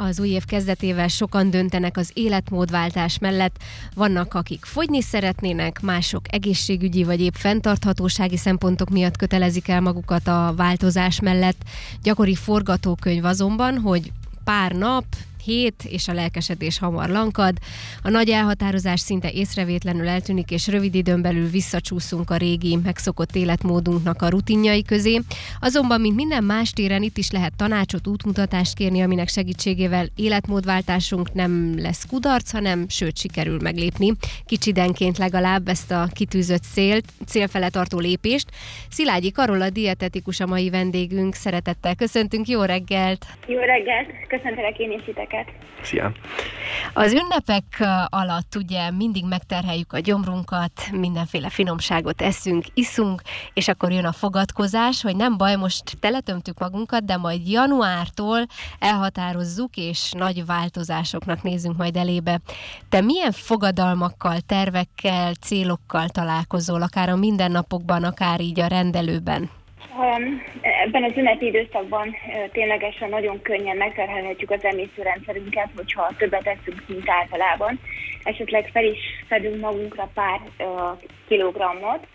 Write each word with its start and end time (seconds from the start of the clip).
Az 0.00 0.20
új 0.20 0.28
év 0.28 0.44
kezdetével 0.44 1.08
sokan 1.08 1.50
döntenek 1.50 1.96
az 1.96 2.10
életmódváltás 2.14 3.18
mellett. 3.18 3.56
Vannak, 3.94 4.34
akik 4.34 4.64
fogyni 4.64 5.02
szeretnének, 5.02 5.80
mások 5.80 6.34
egészségügyi 6.34 7.04
vagy 7.04 7.20
épp 7.20 7.34
fenntarthatósági 7.34 8.36
szempontok 8.36 8.90
miatt 8.90 9.16
kötelezik 9.16 9.68
el 9.68 9.80
magukat 9.80 10.26
a 10.26 10.54
változás 10.56 11.20
mellett. 11.20 11.62
Gyakori 12.02 12.34
forgatókönyv 12.34 13.24
azonban, 13.24 13.78
hogy 13.78 14.12
pár 14.44 14.72
nap, 14.72 15.04
hét, 15.48 15.84
és 15.88 16.08
a 16.08 16.12
lelkesedés 16.12 16.78
hamar 16.78 17.08
lankad. 17.08 17.56
A 18.02 18.10
nagy 18.10 18.28
elhatározás 18.28 19.00
szinte 19.00 19.30
észrevétlenül 19.30 20.08
eltűnik, 20.08 20.50
és 20.50 20.68
rövid 20.68 20.94
időn 20.94 21.22
belül 21.22 21.48
visszacsúszunk 21.48 22.30
a 22.30 22.36
régi, 22.36 22.76
megszokott 22.76 23.34
életmódunknak 23.34 24.22
a 24.22 24.28
rutinjai 24.28 24.82
közé. 24.82 25.20
Azonban, 25.60 26.00
mint 26.00 26.16
minden 26.16 26.44
más 26.44 26.70
téren, 26.70 27.02
itt 27.02 27.16
is 27.16 27.30
lehet 27.30 27.56
tanácsot, 27.56 28.06
útmutatást 28.06 28.74
kérni, 28.74 29.02
aminek 29.02 29.28
segítségével 29.28 30.06
életmódváltásunk 30.16 31.32
nem 31.32 31.78
lesz 31.78 32.06
kudarc, 32.06 32.50
hanem 32.50 32.88
sőt 32.88 33.18
sikerül 33.18 33.58
meglépni. 33.62 34.12
Kicsidenként 34.46 35.18
legalább 35.18 35.68
ezt 35.68 35.90
a 35.90 36.08
kitűzött 36.12 36.62
célt, 36.62 37.04
célfele 37.26 37.68
tartó 37.68 37.98
lépést. 37.98 38.46
Szilágyi 38.90 39.30
Karola 39.32 39.70
dietetikus 39.70 40.40
a 40.40 40.46
mai 40.46 40.70
vendégünk. 40.70 41.34
Szeretettel 41.34 41.94
köszöntünk, 41.94 42.48
jó 42.48 42.62
reggelt! 42.62 43.26
Jó 43.46 43.58
reggelt! 43.58 44.08
Köszöntelek 44.28 44.78
én 44.78 44.90
is 44.90 45.08
iteket! 45.08 45.37
Neked! 45.38 45.66
Szia! 45.82 46.12
Az 46.92 47.12
ünnepek 47.12 47.64
alatt 48.06 48.54
ugye 48.56 48.90
mindig 48.90 49.24
megterheljük 49.24 49.92
a 49.92 49.98
gyomrunkat, 49.98 50.90
mindenféle 50.92 51.48
finomságot 51.48 52.22
eszünk, 52.22 52.64
iszunk, 52.74 53.22
és 53.54 53.68
akkor 53.68 53.92
jön 53.92 54.04
a 54.04 54.12
fogadkozás, 54.12 55.02
hogy 55.02 55.16
nem 55.16 55.36
baj, 55.36 55.56
most 55.56 55.96
teletömtük 56.00 56.58
magunkat, 56.58 57.04
de 57.04 57.16
majd 57.16 57.48
januártól 57.48 58.46
elhatározzuk, 58.78 59.76
és 59.76 60.12
nagy 60.12 60.46
változásoknak 60.46 61.42
nézünk 61.42 61.76
majd 61.76 61.96
elébe. 61.96 62.40
Te 62.88 63.00
milyen 63.00 63.32
fogadalmakkal, 63.32 64.40
tervekkel, 64.40 65.32
célokkal 65.32 66.08
találkozol, 66.08 66.82
akár 66.82 67.08
a 67.08 67.16
mindennapokban, 67.16 68.04
akár 68.04 68.40
így 68.40 68.60
a 68.60 68.66
rendelőben? 68.66 69.57
Ebben 70.84 71.04
az 71.04 71.16
ünnepi 71.16 71.46
időszakban 71.46 72.16
ténylegesen 72.52 73.08
nagyon 73.08 73.42
könnyen 73.42 73.76
megterhelhetjük 73.76 74.50
az 74.50 74.64
emészőrendszerünket, 74.64 75.68
hogyha 75.76 76.10
többet 76.16 76.46
eszünk, 76.46 76.82
mint 76.86 77.08
általában. 77.08 77.80
Esetleg 78.22 78.68
fel 78.72 78.84
is 78.84 78.98
szedünk 79.28 79.60
magunkra 79.60 80.10
pár 80.14 80.40
kilogrammot, 81.28 82.06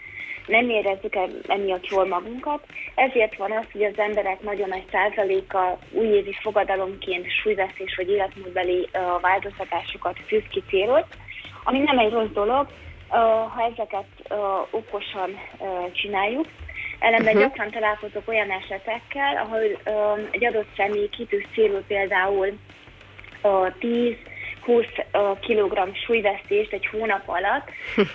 nem 0.47 0.69
érezzük 0.69 1.17
emiatt 1.47 1.87
jól 1.87 2.07
magunkat. 2.07 2.65
Ezért 2.95 3.35
van 3.35 3.51
az, 3.51 3.65
hogy 3.71 3.83
az 3.83 3.97
emberek 3.97 4.41
nagyon 4.41 4.69
nagy 4.69 4.85
százaléka 4.91 5.77
újévi 5.91 6.33
fogadalomként 6.41 7.25
súlyvesztés 7.41 7.95
vagy 7.95 8.09
életmódbeli 8.09 8.89
változtatásokat 9.21 10.17
tűz 10.27 10.43
ki 10.49 10.63
célot, 10.69 11.05
ami 11.63 11.79
nem 11.79 11.99
egy 11.99 12.11
rossz 12.11 12.31
dolog, 12.33 12.67
ha 13.55 13.71
ezeket 13.73 14.05
okosan 14.69 15.39
csináljuk, 15.91 16.47
Ellenben 17.03 17.35
uh-huh. 17.35 17.41
gyakran 17.41 17.71
találkozok 17.71 18.27
olyan 18.27 18.51
esetekkel, 18.51 19.37
ahol 19.37 19.61
um, 19.85 20.27
egy 20.31 20.45
adott 20.45 20.67
személy 20.75 21.09
kitűz 21.09 21.43
célul 21.53 21.83
például 21.87 22.57
uh, 23.41 23.73
10 23.79 24.15
20 24.61 24.85
uh, 25.13 25.39
kg 25.39 25.95
súlyvesztést 26.05 26.73
egy 26.73 26.85
hónap 26.85 27.21
alatt, 27.25 27.69
uh, 27.97 28.05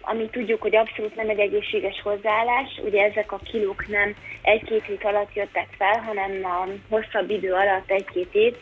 ami 0.00 0.28
tudjuk, 0.30 0.62
hogy 0.62 0.76
abszolút 0.76 1.14
nem 1.14 1.28
egy 1.28 1.38
egészséges 1.38 2.00
hozzáállás. 2.02 2.80
Ugye 2.84 3.04
ezek 3.04 3.32
a 3.32 3.40
kilók 3.50 3.86
nem 3.86 4.14
egy-két 4.42 4.84
hét 4.84 5.04
alatt 5.04 5.34
jöttek 5.34 5.68
fel, 5.78 6.02
hanem 6.06 6.44
a 6.44 6.68
hosszabb 6.88 7.30
idő 7.30 7.52
alatt 7.52 7.90
egy-két 7.90 8.34
év. 8.34 8.54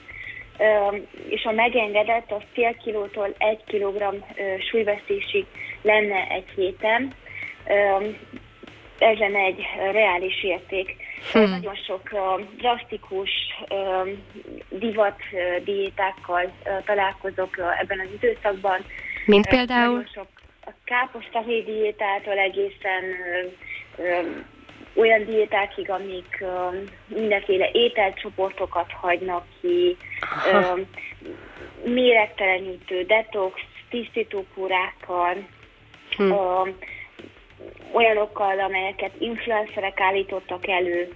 Uh, 0.58 0.96
és 1.28 1.44
a 1.44 1.52
megengedett 1.52 2.32
az 2.32 2.42
fél 2.52 2.76
kilótól 2.76 3.34
egy 3.38 3.64
kilogramm 3.64 4.16
súlyvesztésig 4.70 5.46
lenne 5.82 6.26
egy 6.28 6.48
héten 6.54 7.14
ez 8.98 9.18
lenne 9.18 9.38
egy 9.38 9.66
reális 9.92 10.44
érték. 10.44 10.96
Hmm. 11.32 11.50
Nagyon 11.50 11.74
sok 11.74 12.00
uh, 12.12 12.40
drasztikus 12.56 13.30
uh, 13.68 14.08
divat 14.68 15.20
uh, 15.32 15.64
diétákkal 15.64 16.44
uh, 16.44 16.84
találkozok 16.84 17.56
uh, 17.58 17.80
ebben 17.80 18.00
az 18.00 18.08
időszakban. 18.14 18.84
Mint 19.24 19.48
például? 19.48 19.92
Nagyon 19.92 20.10
sok 20.14 20.26
a 20.66 20.70
káposztahéj 20.84 21.62
diétától 21.62 22.38
egészen 22.38 23.04
uh, 23.96 24.26
olyan 24.94 25.24
diétákig, 25.24 25.90
amik 25.90 26.44
mindenféle 27.06 27.70
ételcsoportokat 27.72 28.92
hagynak 28.92 29.44
ki, 29.60 29.96
uh, 30.52 30.80
méregtelenítő, 31.84 33.02
detox, 33.02 33.60
tisztítókúrákkal, 33.90 35.46
hmm. 36.16 36.32
Olyanokkal, 37.92 38.60
amelyeket 38.60 39.12
influencerek 39.18 40.00
állítottak 40.00 40.68
elő, 40.68 41.08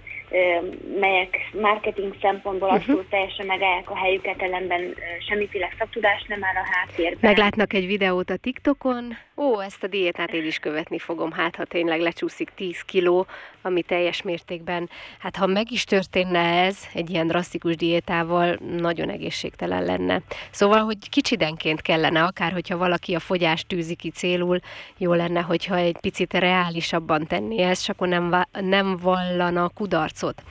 melyek 0.99 1.37
marketing 1.61 2.15
szempontból 2.21 2.67
uh-huh. 2.67 2.83
abszolút 2.83 3.09
teljesen 3.09 3.45
megállják 3.45 3.89
a 3.89 3.97
helyüket, 3.97 4.41
ellenben 4.41 4.95
semmiféle 5.27 5.69
szaktudás 5.77 6.23
nem 6.27 6.43
áll 6.43 6.63
a 6.63 6.67
háttérben. 6.71 7.19
Meglátnak 7.21 7.73
egy 7.73 7.85
videót 7.85 8.29
a 8.29 8.37
TikTokon, 8.37 9.17
ó, 9.41 9.59
ezt 9.59 9.83
a 9.83 9.87
diétát 9.87 10.33
én 10.33 10.45
is 10.45 10.59
követni 10.59 10.99
fogom, 10.99 11.31
hát 11.31 11.55
ha 11.55 11.65
tényleg 11.65 11.99
lecsúszik 11.99 12.51
10 12.55 12.81
kiló, 12.81 13.25
ami 13.61 13.81
teljes 13.81 14.21
mértékben, 14.21 14.89
hát 15.19 15.35
ha 15.35 15.45
meg 15.45 15.71
is 15.71 15.83
történne 15.83 16.39
ez 16.39 16.77
egy 16.93 17.09
ilyen 17.09 17.27
drasztikus 17.27 17.75
diétával, 17.75 18.57
nagyon 18.77 19.09
egészségtelen 19.09 19.83
lenne. 19.83 20.21
Szóval, 20.51 20.79
hogy 20.79 21.09
kicsidenként 21.09 21.81
kellene, 21.81 22.23
akár 22.23 22.51
hogyha 22.51 22.77
valaki 22.77 23.15
a 23.15 23.19
fogyást 23.19 23.67
tűzi 23.67 23.95
ki 23.95 24.09
célul, 24.09 24.59
jó 24.97 25.13
lenne, 25.13 25.41
hogyha 25.41 25.75
egy 25.75 25.97
picit 26.01 26.33
reálisabban 26.33 27.27
tenni 27.27 27.61
ezt, 27.61 27.81
és 27.81 27.89
akkor 27.89 28.07
nem, 28.07 28.45
nem 28.51 28.97
vallana 28.97 29.69
kudarcot. 29.69 30.43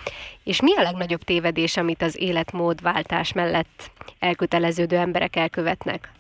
És 0.45 0.61
mi 0.61 0.77
a 0.77 0.83
legnagyobb 0.83 1.23
tévedés, 1.23 1.77
amit 1.77 2.03
az 2.03 2.21
életmódváltás 2.21 3.33
mellett 3.33 3.91
elköteleződő 4.19 4.97
emberek 4.97 5.37
elkövetnek? 5.37 6.11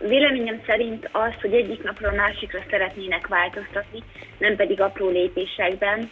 Véleményem 0.00 0.62
szerint 0.66 1.08
az, 1.12 1.32
hogy 1.40 1.54
egyik 1.54 1.82
napról 1.82 2.12
másikra 2.12 2.60
szeretnének 2.70 3.26
változtatni, 3.26 4.02
nem 4.38 4.56
pedig 4.56 4.80
apró 4.80 5.08
lépésekben. 5.08 6.10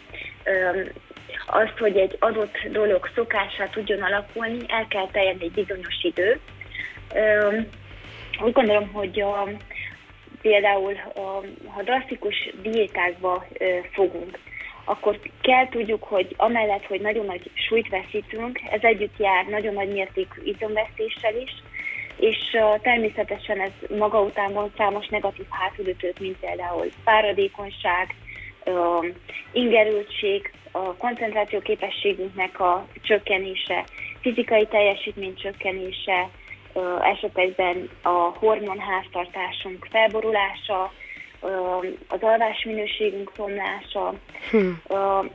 Azt, 1.45 1.77
hogy 1.77 1.97
egy 1.97 2.15
adott 2.19 2.57
dolog 2.71 3.09
szokásá 3.15 3.65
tudjon 3.65 4.01
alakulni, 4.01 4.57
el 4.67 4.87
kell 4.87 5.07
teljen 5.11 5.37
egy 5.39 5.51
bizonyos 5.51 6.03
idő. 6.03 6.39
Úgy 8.43 8.51
gondolom, 8.51 8.87
hogy 8.93 9.21
a, 9.21 9.49
például 10.41 10.93
a, 11.15 11.43
ha 11.67 11.83
drasztikus 11.83 12.53
diétákba 12.61 13.45
fogunk, 13.91 14.39
akkor 14.83 15.19
kell 15.41 15.69
tudjuk, 15.69 16.03
hogy 16.03 16.33
amellett, 16.37 16.85
hogy 16.85 17.01
nagyon 17.01 17.25
nagy 17.25 17.51
súlyt 17.53 17.89
veszítünk, 17.89 18.59
ez 18.71 18.79
együtt 18.81 19.17
jár 19.17 19.45
nagyon 19.45 19.73
nagy 19.73 19.89
mértékű 19.89 20.41
izomvesztéssel 20.43 21.35
is, 21.35 21.51
és 22.19 22.37
természetesen 22.81 23.59
ez 23.59 23.97
maga 23.97 24.21
után 24.21 24.53
van 24.53 24.71
számos 24.77 25.07
negatív 25.07 25.45
hátulütőt, 25.49 26.19
mint 26.19 26.37
például 26.39 26.85
fáradékonyság, 27.03 28.15
ingerültség, 29.51 30.51
a 30.71 30.95
koncentráció 30.95 31.59
képességünknek 31.59 32.59
a 32.59 32.87
csökkenése, 33.01 33.83
fizikai 34.21 34.65
teljesítmény 34.65 35.35
csökkenése, 35.35 36.29
esetekben 37.01 37.89
a 38.01 38.09
hormonháztartásunk 38.39 39.87
felborulása, 39.89 40.91
az 42.07 42.21
alvásminőségünk 42.21 43.31
romlása, 43.35 44.13
hm. 44.51 44.69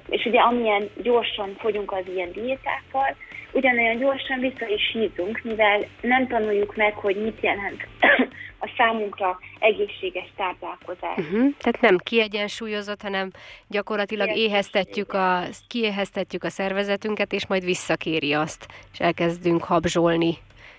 és 0.08 0.24
ugye 0.24 0.40
amilyen 0.40 0.90
gyorsan 1.02 1.54
fogyunk 1.58 1.92
az 1.92 2.04
ilyen 2.14 2.32
diétákkal, 2.32 3.16
ugyanolyan 3.54 3.98
gyorsan 3.98 4.38
vissza 4.40 4.66
is 4.68 4.90
hízunk, 4.92 5.40
mivel 5.42 5.80
nem 6.00 6.26
tanuljuk 6.26 6.76
meg, 6.76 6.94
hogy 6.94 7.16
mit 7.16 7.40
jelent 7.40 7.86
a 8.64 8.70
számunkra 8.76 9.38
egészséges 9.58 10.32
táplálkozás. 10.36 11.16
Uh-huh. 11.16 11.54
Tehát 11.58 11.80
nem 11.80 11.98
kiegyensúlyozott, 11.98 13.02
hanem 13.02 13.30
gyakorlatilag 13.68 14.36
éheztetjük 14.36 15.12
a, 15.12 15.42
kiéheztetjük 15.68 16.44
a 16.44 16.50
szervezetünket, 16.50 17.32
és 17.32 17.46
majd 17.46 17.64
visszakéri 17.64 18.32
azt, 18.32 18.66
és 18.92 18.98
elkezdünk 18.98 19.64
habzsolni. 19.64 20.34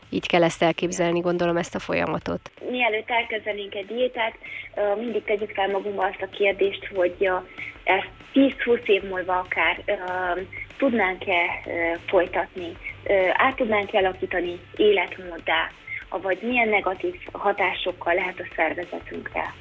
Így 0.10 0.28
kell 0.28 0.44
ezt 0.44 0.64
elképzelni, 0.64 1.20
gondolom 1.20 1.58
ezt 1.58 1.76
a 1.76 1.80
folyamatot. 1.80 2.52
Mielőtt 2.70 3.10
elkezdenénk 3.10 3.76
egy 3.76 3.86
diétát, 3.86 4.34
mindig 4.98 5.24
tegyük 5.24 5.52
fel 5.52 5.68
magunkba 5.70 6.06
azt 6.06 6.22
a 6.22 6.36
kérdést, 6.38 6.90
hogy 6.96 7.30
ezt 7.84 8.10
10-20 8.34 8.86
év 8.86 9.04
múlva 9.04 9.38
akár 9.38 9.84
tudnánk-e 10.78 11.44
folytatni, 12.08 12.78
át 13.34 13.56
tudnánk-e 13.56 13.98
alakítani 13.98 14.60
életmóddá, 14.76 15.72
vagy 16.10 16.40
milyen 16.42 16.70
negatív 16.70 17.16
hatásokkal 17.32 18.14
lehet 18.14 18.40
a 18.40 18.54
szervezetünkre. 18.56 19.54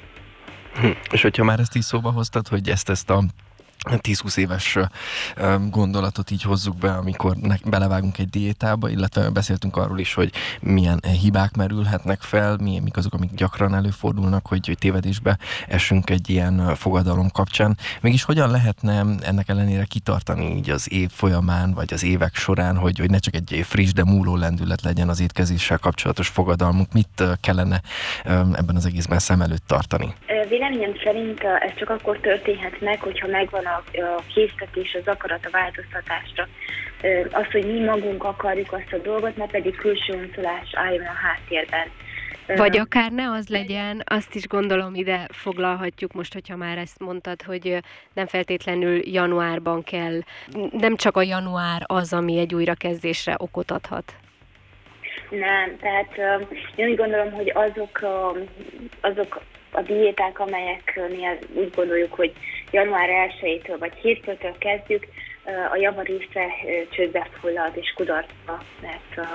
Hm. 0.75 0.87
És 1.11 1.21
hogyha 1.21 1.43
már 1.43 1.59
ezt 1.59 1.75
is 1.75 1.85
szóba 1.85 2.11
hoztad, 2.11 2.47
hogy 2.47 2.69
ezt, 2.69 2.89
ezt 2.89 3.09
a 3.09 3.23
10-20 3.85 4.37
éves 4.37 4.77
gondolatot 5.69 6.31
így 6.31 6.41
hozzuk 6.41 6.77
be, 6.77 6.91
amikor 6.91 7.35
belevágunk 7.65 8.17
egy 8.17 8.29
diétába, 8.29 8.89
illetve 8.89 9.29
beszéltünk 9.29 9.77
arról 9.77 9.99
is, 9.99 10.13
hogy 10.13 10.31
milyen 10.61 10.99
hibák 11.21 11.55
merülhetnek 11.55 12.21
fel, 12.21 12.57
milyen, 12.61 12.83
mik 12.83 12.97
azok, 12.97 13.13
amik 13.13 13.33
gyakran 13.33 13.75
előfordulnak, 13.75 14.47
hogy, 14.47 14.65
hogy 14.67 14.77
tévedésbe 14.77 15.37
esünk 15.67 16.09
egy 16.09 16.29
ilyen 16.29 16.75
fogadalom 16.75 17.29
kapcsán. 17.29 17.77
Mégis 18.01 18.23
hogyan 18.23 18.51
lehetne 18.51 19.03
ennek 19.21 19.49
ellenére 19.49 19.83
kitartani 19.83 20.55
így 20.55 20.69
az 20.69 20.91
év 20.91 21.09
folyamán, 21.09 21.73
vagy 21.73 21.93
az 21.93 22.03
évek 22.03 22.35
során, 22.35 22.77
hogy, 22.77 22.99
hogy 22.99 23.09
ne 23.09 23.17
csak 23.17 23.35
egy 23.35 23.61
friss, 23.63 23.91
de 23.91 24.03
múló 24.03 24.35
lendület 24.35 24.81
legyen 24.81 25.09
az 25.09 25.21
étkezéssel 25.21 25.77
kapcsolatos 25.77 26.27
fogadalmunk? 26.27 26.93
Mit 26.93 27.23
kellene 27.41 27.81
ebben 28.25 28.75
az 28.75 28.85
egészben 28.85 29.19
szem 29.19 29.41
előtt 29.41 29.67
tartani? 29.67 30.15
Véleményem 30.49 30.91
szerint 31.03 31.39
ez 31.39 31.73
csak 31.75 31.89
akkor 31.89 32.19
történhet 32.19 32.81
meg, 32.81 32.99
hogyha 32.99 33.27
megvan 33.27 33.65
a 33.65 33.74
a 33.93 34.21
késztetés, 34.33 34.93
az 34.93 35.07
akarat 35.07 35.45
a 35.45 35.49
változtatásra. 35.49 36.47
Az, 37.31 37.51
hogy 37.51 37.65
mi 37.65 37.79
magunk 37.79 38.23
akarjuk 38.23 38.73
azt 38.73 38.93
a 38.93 38.97
dolgot, 38.97 39.37
ne 39.37 39.45
pedig 39.45 39.75
külső 39.75 40.13
uncolás 40.13 40.69
álljon 40.73 41.05
a 41.05 41.13
háttérben. 41.23 41.87
Vagy 42.47 42.77
akár 42.77 43.11
ne 43.11 43.31
az 43.31 43.47
legyen, 43.47 44.01
azt 44.05 44.35
is 44.35 44.47
gondolom 44.47 44.95
ide 44.95 45.27
foglalhatjuk 45.31 46.13
most, 46.13 46.33
hogyha 46.33 46.55
már 46.55 46.77
ezt 46.77 46.99
mondtad, 46.99 47.41
hogy 47.41 47.77
nem 48.13 48.25
feltétlenül 48.25 49.01
januárban 49.03 49.83
kell, 49.83 50.19
nem 50.71 50.95
csak 50.95 51.17
a 51.17 51.21
január 51.21 51.81
az, 51.85 52.13
ami 52.13 52.39
egy 52.39 52.55
újrakezdésre 52.55 53.35
okot 53.37 53.71
adhat. 53.71 54.13
Nem, 55.29 55.77
tehát 55.79 56.41
én 56.75 56.87
úgy 56.87 56.95
gondolom, 56.95 57.31
hogy 57.31 57.51
azok, 57.55 58.05
azok 59.01 59.41
a 59.71 59.81
diéták, 59.81 60.39
amelyeknél 60.39 61.37
úgy 61.53 61.69
gondoljuk, 61.75 62.13
hogy 62.13 62.33
január 62.71 63.09
1-től 63.41 63.75
vagy 63.79 63.93
hétfőtől 63.93 64.55
kezdjük, 64.57 65.07
a 65.71 65.75
java 65.75 66.01
része 66.01 66.47
csődbe 66.89 67.27
fullad 67.39 67.71
és 67.75 67.93
kudarcba, 67.95 68.63
mert 68.81 69.27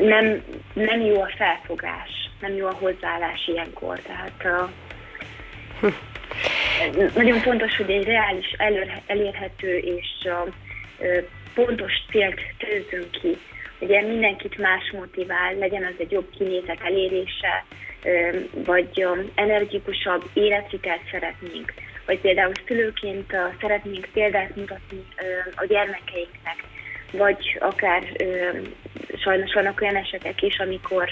nem, 0.00 0.44
nem 0.72 1.00
jó 1.00 1.20
a 1.20 1.30
felfogás, 1.36 2.30
nem 2.40 2.54
jó 2.54 2.66
a 2.66 2.76
hozzáállás 2.80 3.46
ilyenkor. 3.46 3.98
Tehát 3.98 4.72
nagyon 7.14 7.38
fontos, 7.38 7.76
hogy 7.76 7.90
egy 7.90 8.04
reális, 8.04 8.54
elérhető 9.06 9.76
és 9.76 10.28
pontos 11.54 11.92
célt 12.10 12.40
tőzünk 12.58 13.10
ki. 13.10 13.36
Ugye 13.80 14.02
mindenkit 14.02 14.58
más 14.58 14.90
motivál, 14.92 15.54
legyen 15.54 15.84
az 15.84 15.94
egy 15.98 16.10
jobb 16.10 16.30
kinézet 16.38 16.80
elérése, 16.84 17.64
vagy 18.52 19.06
energikusabb 19.34 20.24
életvitelt 20.32 21.00
szeretnénk, 21.10 21.72
vagy 22.08 22.20
például 22.20 22.52
szülőként 22.66 23.36
szeretnénk 23.60 24.08
példát 24.12 24.56
mutatni 24.56 25.04
a 25.54 25.64
gyermekeinknek, 25.64 26.64
vagy 27.12 27.56
akár 27.60 28.02
sajnos 29.22 29.52
vannak 29.54 29.80
olyan 29.80 29.96
esetek 29.96 30.42
is, 30.42 30.58
amikor 30.58 31.08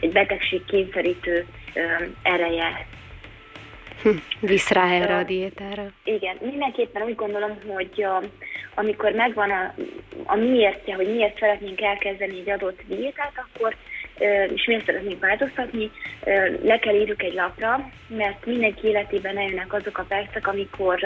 egy 0.00 0.12
betegség 0.12 0.64
kényszerítő 0.64 1.46
ereje 2.22 2.86
hm, 4.02 4.16
Visz 4.40 4.70
rá 4.70 4.90
erre 4.90 5.16
a 5.16 5.22
diétára. 5.22 5.86
Igen, 6.04 6.36
mindenképpen 6.40 7.02
úgy 7.02 7.14
gondolom, 7.14 7.58
hogy 7.66 8.02
a, 8.02 8.22
amikor 8.74 9.12
megvan 9.12 9.50
a, 9.50 9.74
a 10.24 10.36
miértje, 10.36 10.94
hogy 10.94 11.08
miért 11.14 11.38
szeretnénk 11.38 11.80
elkezdeni 11.80 12.38
egy 12.38 12.50
adott 12.50 12.80
diétát, 12.86 13.32
akkor 13.36 13.76
és 14.54 14.66
miért 14.66 14.84
szeretnénk 14.84 15.20
változtatni, 15.20 15.90
le 16.62 16.78
kell 16.78 16.94
írjuk 16.94 17.22
egy 17.22 17.34
lapra, 17.34 17.90
mert 18.06 18.46
mindenki 18.46 18.86
életében 18.86 19.36
eljönnek 19.38 19.72
azok 19.72 19.98
a 19.98 20.04
percek, 20.08 20.46
amikor 20.46 20.98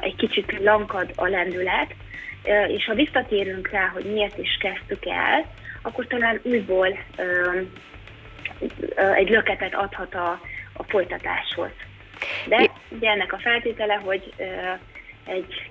egy 0.00 0.16
kicsit 0.16 0.58
lankad 0.58 1.10
a 1.14 1.26
lendület, 1.26 1.94
és 2.68 2.84
ha 2.84 2.94
visszatérünk 2.94 3.70
rá, 3.70 3.86
hogy 3.86 4.04
miért 4.04 4.38
is 4.38 4.56
kezdtük 4.60 5.06
el, 5.06 5.52
akkor 5.82 6.06
talán 6.06 6.40
újból 6.42 6.98
egy 9.14 9.28
löketet 9.28 9.74
adhat 9.74 10.14
a, 10.14 10.40
a 10.72 10.82
folytatáshoz. 10.82 11.70
De 12.46 12.70
ugye 12.88 13.10
ennek 13.10 13.32
a 13.32 13.38
feltétele, 13.38 13.94
hogy 13.94 14.32
egy 15.24 15.70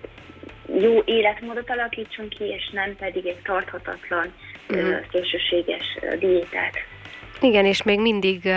jó 0.80 1.01
életmódot 1.06 1.69
alakítsunk 1.69 2.30
ki, 2.30 2.44
és 2.44 2.69
nem 2.69 2.95
pedig 2.95 3.25
egy 3.25 3.42
tarthatatlan, 3.44 4.34
uh-huh. 4.69 4.95
szélsőséges 5.11 5.97
diétát. 6.19 6.73
Igen, 7.41 7.65
és 7.65 7.83
még 7.83 7.99
mindig 7.99 8.49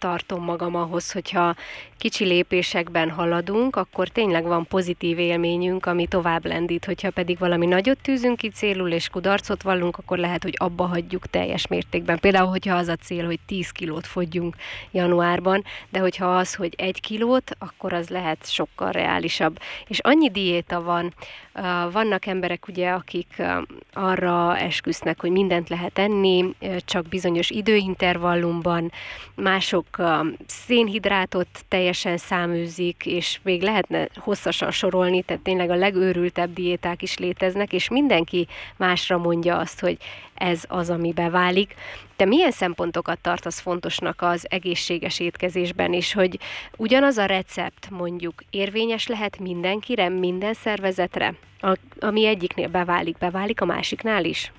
tartom 0.00 0.44
magam 0.44 0.74
ahhoz, 0.74 1.12
hogyha 1.12 1.54
kicsi 1.98 2.24
lépésekben 2.24 3.10
haladunk, 3.10 3.76
akkor 3.76 4.08
tényleg 4.08 4.44
van 4.44 4.66
pozitív 4.66 5.18
élményünk, 5.18 5.86
ami 5.86 6.06
tovább 6.06 6.46
lendít, 6.46 6.84
hogyha 6.84 7.10
pedig 7.10 7.38
valami 7.38 7.66
nagyot 7.66 7.98
tűzünk 8.02 8.36
ki 8.36 8.48
célul, 8.48 8.92
és 8.92 9.08
kudarcot 9.08 9.62
vallunk, 9.62 9.98
akkor 9.98 10.18
lehet, 10.18 10.42
hogy 10.42 10.54
abba 10.56 10.86
hagyjuk 10.86 11.26
teljes 11.26 11.66
mértékben. 11.66 12.18
Például, 12.18 12.48
hogyha 12.48 12.76
az 12.76 12.88
a 12.88 12.96
cél, 12.96 13.24
hogy 13.24 13.38
10 13.46 13.70
kilót 13.70 14.06
fogyjunk 14.06 14.56
januárban, 14.90 15.64
de 15.88 15.98
hogyha 15.98 16.36
az, 16.36 16.54
hogy 16.54 16.74
egy 16.76 17.00
kilót, 17.00 17.50
akkor 17.58 17.92
az 17.92 18.08
lehet 18.08 18.50
sokkal 18.50 18.90
reálisabb. 18.92 19.58
És 19.86 19.98
annyi 19.98 20.30
diéta 20.30 20.82
van, 20.82 21.14
vannak 21.92 22.26
emberek 22.26 22.68
ugye, 22.68 22.90
akik 22.90 23.42
arra 23.92 24.58
esküsznek, 24.58 25.20
hogy 25.20 25.30
mindent 25.30 25.68
lehet 25.68 25.98
enni, 25.98 26.54
csak 26.84 27.08
bizonyos 27.08 27.50
időintervallumban, 27.50 28.92
mások 29.34 29.86
szénhidrátot 30.46 31.48
teljesen 31.68 32.16
száműzik, 32.16 33.06
és 33.06 33.40
még 33.42 33.62
lehetne 33.62 34.08
hosszasan 34.16 34.70
sorolni, 34.70 35.22
tehát 35.22 35.42
tényleg 35.42 35.70
a 35.70 35.74
legőrültebb 35.74 36.52
diéták 36.52 37.02
is 37.02 37.18
léteznek, 37.18 37.72
és 37.72 37.88
mindenki 37.88 38.46
másra 38.76 39.18
mondja 39.18 39.58
azt, 39.58 39.80
hogy 39.80 39.96
ez 40.34 40.64
az, 40.68 40.90
ami 40.90 41.12
beválik. 41.12 41.74
Te 42.16 42.24
milyen 42.24 42.50
szempontokat 42.50 43.18
tartasz 43.18 43.60
fontosnak 43.60 44.22
az 44.22 44.46
egészséges 44.48 45.20
étkezésben, 45.20 45.92
és 45.92 46.12
hogy 46.12 46.38
ugyanaz 46.76 47.16
a 47.16 47.24
recept 47.24 47.90
mondjuk 47.90 48.42
érvényes 48.50 49.06
lehet 49.06 49.38
mindenkire, 49.38 50.08
minden 50.08 50.54
szervezetre, 50.54 51.34
a, 51.60 51.76
ami 52.00 52.26
egyiknél 52.26 52.68
beválik, 52.68 53.18
beválik 53.18 53.60
a 53.60 53.64
másiknál 53.64 54.24
is? 54.24 54.52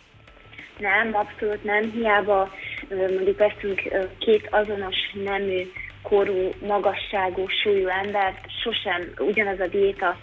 Nem, 0.82 1.16
abszolút 1.16 1.64
nem. 1.64 1.92
Hiába 1.92 2.54
mondjuk 2.90 3.38
veszünk 3.38 3.82
két 4.18 4.48
azonos 4.52 4.96
nemű, 5.24 5.72
korú, 6.02 6.54
magasságú, 6.68 7.48
súlyú 7.64 7.88
embert, 7.88 8.38
sosem 8.64 9.14
ugyanaz 9.18 9.60
a 9.60 9.68
diéta 9.68 10.18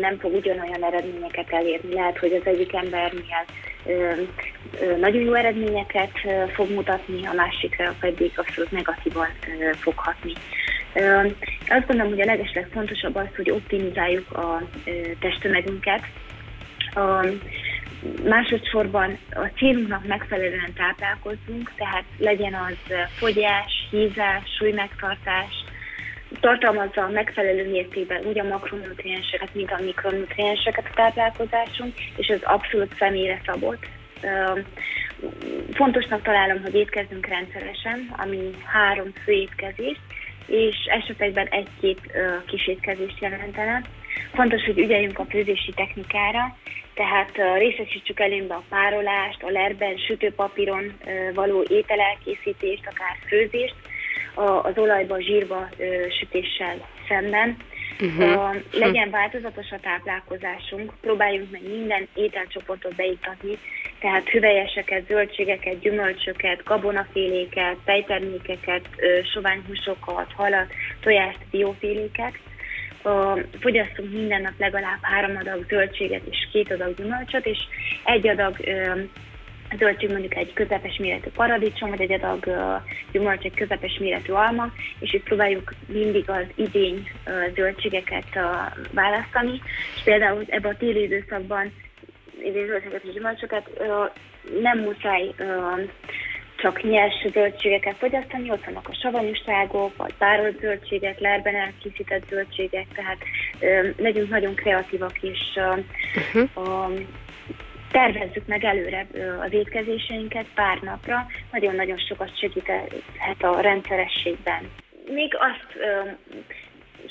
nem 0.00 0.18
fog 0.18 0.34
ugyanolyan 0.34 0.84
eredményeket 0.84 1.52
elérni. 1.52 1.94
Lehet, 1.94 2.18
hogy 2.18 2.32
az 2.32 2.46
egyik 2.46 2.74
embernél 2.74 3.44
nagyon 4.98 5.22
jó 5.22 5.34
eredményeket 5.34 6.10
fog 6.54 6.70
mutatni, 6.70 7.26
a 7.26 7.32
másikra 7.32 7.94
pedig 8.00 8.32
abszolút 8.36 8.70
negatívan 8.70 9.28
fog 9.72 9.94
hatni. 9.96 10.32
Azt 11.68 11.86
gondolom, 11.86 12.12
hogy 12.12 12.20
a 12.20 12.24
legesleg 12.24 12.68
fontosabb 12.72 13.14
az, 13.14 13.26
hogy 13.36 13.50
optimizáljuk 13.50 14.32
a 14.32 14.62
testtömegünket. 15.20 16.02
Másodszorban 18.24 19.18
a 19.30 19.46
célunknak 19.56 20.06
megfelelően 20.06 20.72
táplálkozzunk, 20.74 21.72
tehát 21.76 22.04
legyen 22.18 22.54
az 22.54 22.94
fogyás, 23.18 23.86
hízás, 23.90 24.42
súlymegtartás, 24.58 25.64
tartalmazza 26.40 27.02
a 27.02 27.10
megfelelő 27.10 27.70
mértékben 27.70 28.24
úgy 28.24 28.38
a 28.38 28.44
makronutrienseket, 28.44 29.54
mint 29.54 29.70
a 29.70 29.82
mikronutrienseket 29.82 30.84
a 30.90 30.94
táplálkozásunk, 30.94 31.94
és 32.16 32.26
ez 32.26 32.40
abszolút 32.42 32.94
személyre 32.98 33.40
szabott. 33.46 33.86
Fontosnak 35.72 36.22
találom, 36.22 36.62
hogy 36.62 36.74
étkezzünk 36.74 37.26
rendszeresen, 37.26 38.14
ami 38.16 38.50
három 38.64 39.12
fő 39.24 39.32
étkezés, 39.32 39.96
és 40.46 40.76
esetekben 40.86 41.46
egy-két 41.46 42.00
kis 42.46 42.66
étkezést 42.66 43.20
jelentene. 43.20 43.82
Fontos, 44.32 44.64
hogy 44.64 44.78
ügyeljünk 44.78 45.18
a 45.18 45.26
főzési 45.28 45.72
technikára, 45.74 46.56
tehát 46.96 47.58
részesítsük 47.58 48.20
előnybe 48.20 48.54
a 48.54 48.64
párolást, 48.68 49.42
a 49.42 49.50
lerben, 49.50 49.96
sütőpapíron 49.96 50.98
való 51.34 51.64
ételelkészítést, 51.68 52.86
akár 52.86 53.16
főzést, 53.26 53.74
az 54.62 54.78
olajba, 54.78 55.20
zsírba 55.20 55.68
sütéssel 56.18 56.88
szemben. 57.08 57.56
Uh-huh. 58.00 58.56
legyen 58.72 59.10
változatos 59.10 59.70
a 59.70 59.78
táplálkozásunk, 59.80 60.92
próbáljunk 61.00 61.50
meg 61.50 61.62
minden 61.62 62.08
ételcsoportot 62.14 62.94
beiktatni, 62.94 63.58
tehát 64.00 64.28
hüvelyeseket, 64.28 65.06
zöldségeket, 65.06 65.80
gyümölcsöket, 65.80 66.62
gabonaféléket, 66.64 67.76
tejtermékeket, 67.84 68.88
soványhúsokat, 69.32 70.32
halat, 70.32 70.72
tojást, 71.00 71.38
bioféléket. 71.50 72.32
Fogyasztunk 73.60 74.12
minden 74.12 74.42
nap 74.42 74.58
legalább 74.58 74.98
három 75.02 75.36
adag 75.36 75.64
zöldséget 75.68 76.22
és 76.30 76.48
két 76.52 76.72
adag 76.72 76.94
gyümölcsöt, 76.94 77.46
és 77.46 77.58
egy 78.04 78.28
adag 78.28 78.56
zöldség 79.78 80.10
mondjuk 80.10 80.34
egy 80.34 80.52
közepes 80.52 80.96
méretű 80.98 81.30
paradicsom, 81.30 81.90
vagy 81.90 82.00
egy 82.00 82.12
adag 82.12 82.44
gyümölcs, 83.12 83.44
egy 83.44 83.54
közepes 83.54 83.98
méretű 83.98 84.32
alma, 84.32 84.72
és 84.98 85.12
itt 85.12 85.24
próbáljuk 85.24 85.72
mindig 85.86 86.30
az 86.30 86.44
idény 86.54 87.10
zöldségeket 87.54 88.28
választani, 88.92 89.60
és 89.94 90.02
például 90.04 90.44
ebben 90.48 90.72
a 90.72 90.76
téli 90.76 91.02
időszakban 91.02 91.72
idény 92.38 92.66
zöldségeket 92.66 93.04
és 93.04 93.12
gyümölcsöket 93.12 93.70
nem 94.60 94.78
muszáj 94.78 95.34
csak 96.66 96.82
nyers 96.82 97.26
zöldségeket 97.32 97.96
fogyasztani, 97.96 98.50
ott 98.50 98.64
vannak 98.64 98.88
a 98.88 98.94
savanyúságok, 99.02 99.96
vagy 99.96 100.14
párolt 100.18 100.60
zöldségek, 100.60 101.20
lerben 101.20 101.54
elkészített 101.54 102.28
zöldségek, 102.28 102.86
tehát 102.94 103.18
ö, 103.60 103.88
legyünk 103.96 104.28
nagyon 104.28 104.54
kreatívak, 104.54 105.22
és 105.22 105.38
uh-huh. 106.34 106.92
tervezzük 107.90 108.46
meg 108.46 108.64
előre 108.64 109.06
az 109.40 109.52
étkezéseinket 109.52 110.46
pár 110.54 110.78
napra, 110.82 111.26
nagyon-nagyon 111.52 111.98
sokat 111.98 112.38
segíthet 112.38 113.42
a 113.42 113.60
rendszerességben. 113.60 114.70
Még 115.08 115.36
azt 115.38 115.76
ö, 115.76 116.10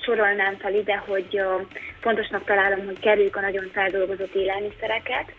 sorolnám 0.04 0.56
fel 0.60 0.74
ide, 0.74 0.96
hogy 0.96 1.28
ö, 1.32 1.56
fontosnak 2.00 2.46
találom, 2.46 2.86
hogy 2.86 3.00
kerüljük 3.00 3.36
a 3.36 3.42
nagyon 3.42 3.70
feldolgozott 3.74 4.36
élelmiszereket, 4.36 5.34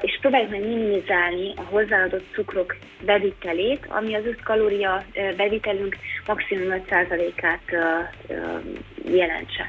és 0.00 0.18
próbáljuk 0.20 0.50
meg 0.50 0.60
minimizálni 0.60 1.52
a 1.56 1.62
hozzáadott 1.62 2.32
cukrok 2.32 2.76
bevitelét, 3.04 3.86
ami 3.88 4.14
az 4.14 4.26
összkalória 4.26 5.04
bevitelünk 5.36 5.96
maximum 6.26 6.82
5%-át 6.88 7.62
jelentse. 9.04 9.66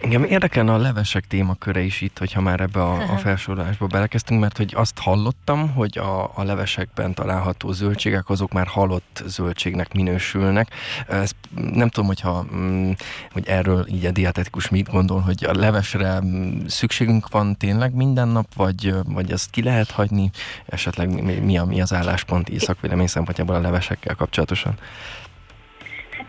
Engem 0.00 0.24
érdekelne 0.24 0.72
a 0.72 0.76
levesek 0.76 1.26
témaköre 1.26 1.80
is 1.80 2.00
itt, 2.00 2.18
hogyha 2.18 2.40
már 2.40 2.60
ebbe 2.60 2.82
a, 2.82 3.12
a 3.12 3.16
felsorolásba 3.24 3.86
belekezdtünk, 3.86 4.40
mert 4.40 4.56
hogy 4.56 4.72
azt 4.76 4.98
hallottam, 4.98 5.70
hogy 5.72 5.98
a, 5.98 6.30
a 6.34 6.42
levesekben 6.42 7.14
található 7.14 7.72
zöldségek 7.72 8.28
azok 8.28 8.52
már 8.52 8.66
halott 8.66 9.22
zöldségnek 9.26 9.92
minősülnek. 9.92 10.74
Ezt 11.08 11.36
nem 11.72 11.88
tudom, 11.88 12.06
hogyha, 12.06 12.46
mm, 12.54 12.90
hogy 13.32 13.48
erről 13.48 13.86
így 13.88 14.04
a 14.04 14.10
dietetikus 14.10 14.68
mit 14.68 14.90
gondol, 14.90 15.20
hogy 15.20 15.44
a 15.44 15.54
levesre 15.54 16.20
mm, 16.20 16.66
szükségünk 16.66 17.28
van 17.28 17.56
tényleg 17.56 17.94
minden 17.94 18.28
nap, 18.28 18.54
vagy, 18.54 18.94
vagy 19.04 19.32
ezt 19.32 19.50
ki 19.50 19.62
lehet 19.62 19.90
hagyni, 19.90 20.30
esetleg 20.66 21.22
mi, 21.42 21.58
a, 21.58 21.64
mi 21.64 21.80
az 21.80 21.92
álláspont 21.92 22.48
északvélemény 22.48 23.06
szempontjából 23.06 23.54
a 23.54 23.60
levesekkel 23.60 24.14
kapcsolatosan? 24.14 24.74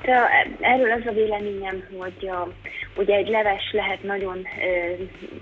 Hát 0.06 0.48
erről 0.60 0.92
az 0.92 1.06
a 1.06 1.12
véleményem, 1.12 1.88
hogy 1.98 2.28
a, 2.28 2.48
ugye 2.96 3.16
egy 3.16 3.28
leves 3.28 3.72
lehet 3.72 4.04
nagyon 4.04 4.48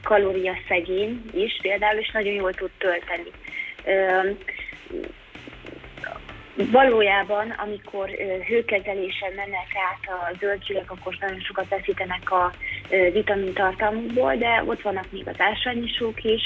kalóriaszegény 0.03 1.21
is 1.33 1.59
például, 1.61 1.99
és 1.99 2.11
nagyon 2.11 2.33
jól 2.33 2.53
tud 2.53 2.69
tölteni. 2.77 3.31
Valójában, 6.71 7.49
amikor 7.49 8.09
hőkezelésen 8.47 9.33
mennek 9.35 9.67
át 9.89 10.13
a 10.19 10.35
zöldségek, 10.39 10.91
akkor 10.91 11.17
nagyon 11.19 11.39
sokat 11.39 11.67
veszítenek 11.69 12.31
a 12.31 12.51
vitamintartalmukból, 13.13 14.35
de 14.35 14.63
ott 14.65 14.81
vannak 14.81 15.11
még 15.11 15.27
az 15.27 15.35
ásványisók 15.37 16.23
is, 16.23 16.41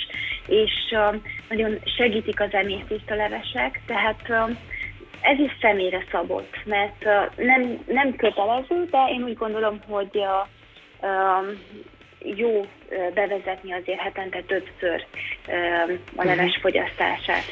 és 0.47 0.71
nagyon 1.49 1.79
segítik 1.97 2.39
az 2.39 2.53
emésztést 2.53 3.11
a 3.11 3.15
levesek, 3.15 3.81
tehát 3.85 4.53
ez 5.23 5.39
is 5.39 5.51
személyre 5.61 6.03
szabott, 6.11 6.55
mert 6.65 7.03
nem, 7.35 7.83
nem 7.87 8.15
kötelező, 8.15 8.87
de 8.91 9.07
én 9.09 9.23
úgy 9.23 9.37
gondolom, 9.37 9.79
hogy 9.87 10.09
uh, 10.13 10.47
uh, 11.01 11.57
jó 12.37 12.65
bevezetni 13.13 13.73
azért 13.73 13.99
hetente 13.99 14.41
többször 14.41 15.05
a 16.15 16.23
leves 16.23 16.51
mhm. 16.51 16.61
fogyasztását. 16.61 17.43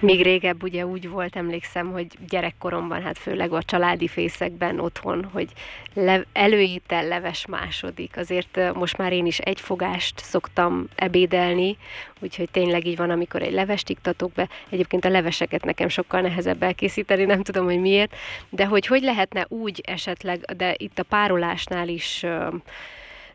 Még 0.00 0.22
régebb 0.22 0.62
ugye 0.62 0.86
úgy 0.86 1.08
volt, 1.08 1.36
emlékszem, 1.36 1.92
hogy 1.92 2.06
gyerekkoromban, 2.28 3.02
hát 3.02 3.18
főleg 3.18 3.52
a 3.52 3.62
családi 3.62 4.08
fészekben 4.08 4.80
otthon, 4.80 5.28
hogy 5.32 5.48
le, 5.94 6.24
előétel 6.32 7.04
leves 7.04 7.46
második. 7.46 8.16
Azért 8.16 8.74
most 8.74 8.96
már 8.96 9.12
én 9.12 9.26
is 9.26 9.38
egy 9.38 9.60
fogást 9.60 10.18
szoktam 10.18 10.88
ebédelni, 10.94 11.76
úgyhogy 12.20 12.50
tényleg 12.50 12.86
így 12.86 12.96
van, 12.96 13.10
amikor 13.10 13.42
egy 13.42 13.52
levest 13.52 13.88
iktatok 13.88 14.32
be. 14.32 14.48
Egyébként 14.68 15.04
a 15.04 15.08
leveseket 15.08 15.64
nekem 15.64 15.88
sokkal 15.88 16.20
nehezebb 16.20 16.62
elkészíteni, 16.62 17.24
nem 17.24 17.42
tudom, 17.42 17.64
hogy 17.64 17.80
miért, 17.80 18.14
de 18.48 18.66
hogy 18.66 18.86
hogy 18.86 19.02
lehetne 19.02 19.46
úgy 19.48 19.80
esetleg, 19.84 20.40
de 20.40 20.74
itt 20.76 20.98
a 20.98 21.02
párolásnál 21.02 21.88
is 21.88 22.24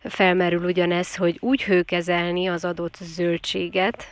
felmerül 0.04 0.64
ugyanez, 0.64 1.16
hogy 1.16 1.38
úgy 1.40 1.64
hőkezelni 1.64 2.48
az 2.48 2.66
adott 2.66 2.96
zöldséget, 2.96 4.08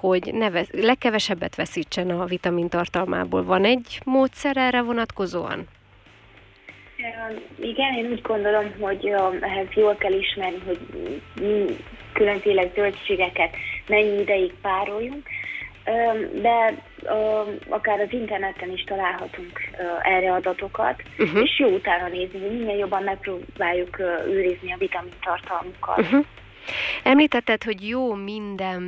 hogy 0.00 0.30
ne 0.34 0.50
vesz, 0.50 0.70
legkevesebbet 0.72 1.54
veszítsen 1.54 2.10
a 2.10 2.24
vitamin 2.24 2.68
tartalmából. 2.68 3.44
Van 3.44 3.64
egy 3.64 4.00
módszer 4.04 4.56
erre 4.56 4.82
vonatkozóan? 4.82 5.66
Igen, 7.60 7.94
én 7.94 8.10
úgy 8.10 8.22
gondolom, 8.22 8.72
hogy 8.80 9.06
ehhez 9.40 9.66
jól 9.74 9.94
kell 9.94 10.12
ismerni, 10.12 10.62
hogy 10.66 10.78
különféle 12.12 12.70
zöldségeket 12.74 13.56
mennyi 13.88 14.20
ideig 14.20 14.52
pároljunk, 14.62 15.28
de 16.32 16.74
akár 17.68 18.00
az 18.00 18.12
interneten 18.12 18.72
is 18.72 18.84
találhatunk 18.84 19.60
erre 20.02 20.32
adatokat, 20.32 21.02
uh-huh. 21.18 21.42
és 21.42 21.58
jó 21.58 21.68
utána 21.68 22.08
nézni, 22.08 22.40
hogy 22.40 22.58
minél 22.58 22.76
jobban 22.76 23.02
megpróbáljuk 23.02 23.98
őrizni 24.26 24.72
a 24.72 24.78
vitamin 24.78 25.12
tartalmukat. 25.22 25.98
Uh-huh. 25.98 26.24
Említetted, 27.02 27.62
hogy 27.62 27.88
jó 27.88 28.14
minden 28.14 28.82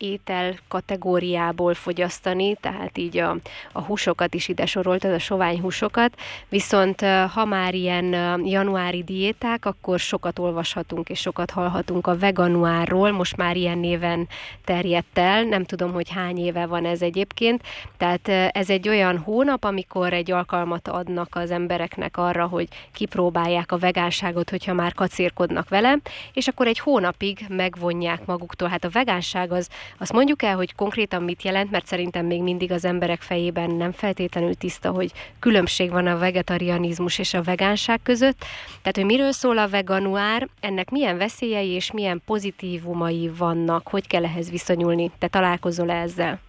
étel 0.00 0.54
kategóriából 0.68 1.74
fogyasztani, 1.74 2.54
tehát 2.54 2.98
így 2.98 3.18
a, 3.18 3.36
a 3.72 3.80
húsokat 3.80 4.34
is 4.34 4.48
ide 4.48 4.66
soroltad, 4.66 5.12
a 5.12 5.18
sovány 5.18 5.60
húsokat, 5.60 6.14
viszont 6.48 7.00
ha 7.32 7.44
már 7.44 7.74
ilyen 7.74 8.12
januári 8.44 9.02
diéták, 9.02 9.64
akkor 9.64 9.98
sokat 9.98 10.38
olvashatunk 10.38 11.08
és 11.08 11.20
sokat 11.20 11.50
hallhatunk 11.50 12.06
a 12.06 12.18
veganuárról, 12.18 13.10
most 13.10 13.36
már 13.36 13.56
ilyen 13.56 13.78
néven 13.78 14.28
terjedt 14.64 15.18
el, 15.18 15.42
nem 15.42 15.64
tudom, 15.64 15.92
hogy 15.92 16.10
hány 16.10 16.38
éve 16.38 16.66
van 16.66 16.84
ez 16.84 17.02
egyébként, 17.02 17.62
tehát 17.96 18.28
ez 18.52 18.70
egy 18.70 18.88
olyan 18.88 19.18
hónap, 19.18 19.64
amikor 19.64 20.12
egy 20.12 20.30
alkalmat 20.30 20.88
adnak 20.88 21.28
az 21.34 21.50
embereknek 21.50 22.16
arra, 22.16 22.46
hogy 22.46 22.68
kipróbálják 22.92 23.72
a 23.72 23.78
vegánságot, 23.78 24.50
hogyha 24.50 24.72
már 24.72 24.92
kacérkodnak 24.94 25.68
vele, 25.68 25.98
és 26.32 26.48
akkor 26.48 26.66
egy 26.66 26.78
hónapig 26.78 27.44
megvonják 27.48 28.26
maguktól. 28.26 28.68
Hát 28.68 28.84
a 28.84 28.88
vegánság 28.88 29.52
az 29.52 29.68
azt 29.98 30.12
mondjuk 30.12 30.42
el, 30.42 30.56
hogy 30.56 30.74
konkrétan 30.74 31.22
mit 31.22 31.42
jelent, 31.42 31.70
mert 31.70 31.86
szerintem 31.86 32.26
még 32.26 32.42
mindig 32.42 32.72
az 32.72 32.84
emberek 32.84 33.20
fejében 33.20 33.70
nem 33.70 33.92
feltétlenül 33.92 34.54
tiszta, 34.54 34.90
hogy 34.90 35.12
különbség 35.38 35.90
van 35.90 36.06
a 36.06 36.18
vegetarianizmus 36.18 37.18
és 37.18 37.34
a 37.34 37.42
vegánság 37.42 38.00
között. 38.02 38.38
Tehát, 38.68 38.96
hogy 38.96 39.04
miről 39.04 39.32
szól 39.32 39.58
a 39.58 39.68
veganuár, 39.68 40.48
ennek 40.60 40.90
milyen 40.90 41.16
veszélyei 41.16 41.68
és 41.68 41.92
milyen 41.92 42.22
pozitívumai 42.26 43.30
vannak, 43.38 43.88
hogy 43.88 44.06
kell 44.06 44.24
ehhez 44.24 44.50
viszonyulni? 44.50 45.10
Te 45.18 45.28
találkozol 45.28 45.90
ezzel? 45.90 46.40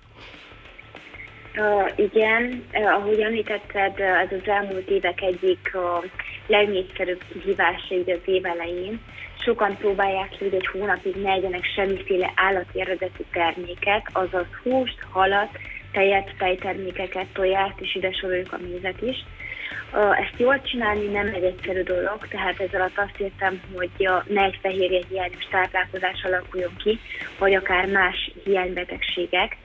Igen, 1.96 2.63
uh, 2.74 2.93
ahogy 2.93 3.20
említetted, 3.20 4.00
ez 4.00 4.31
az 4.41 4.48
elmúlt 4.48 4.89
évek 4.89 5.22
egyik 5.22 5.72
uh, 5.74 6.05
legnépszerűbb 6.48 7.22
kihívása 7.31 7.96
így 7.96 8.10
az 8.10 8.20
év 8.25 8.46
elején 8.46 9.00
sokan 9.43 9.77
próbálják 9.77 10.36
hogy 10.39 10.53
egy 10.53 10.67
hónapig 10.67 11.15
ne 11.15 11.31
egyenek 11.31 11.65
semmiféle 11.75 12.31
állati 12.36 12.81
eredetű 12.81 13.24
terméket, 13.31 14.05
azaz 14.12 14.46
húst, 14.63 14.98
halat, 15.10 15.50
tejet, 15.91 16.34
tejtermékeket, 16.38 17.27
tojást, 17.34 17.79
és 17.79 17.96
ide 17.96 18.12
soroljuk 18.12 18.53
a 18.53 18.60
mézet 18.72 19.01
is. 19.01 19.25
Ezt 19.93 20.39
jól 20.39 20.62
csinálni 20.62 21.05
nem 21.05 21.27
egy 21.27 21.43
egyszerű 21.43 21.81
dolog, 21.81 22.27
tehát 22.27 22.60
ez 22.60 22.74
alatt 22.74 22.98
azt 22.98 23.20
értem, 23.20 23.62
hogy 23.75 24.10
ne 24.27 24.43
egy 24.43 24.58
fehérje 24.62 25.01
hiányos 25.10 25.48
táplálkozás 25.50 26.24
alakuljon 26.24 26.75
ki, 26.84 27.00
vagy 27.39 27.53
akár 27.53 27.86
más 27.88 28.31
hiánybetegségek, 28.43 29.58